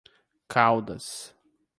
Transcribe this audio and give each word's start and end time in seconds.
Caldas 0.49 1.35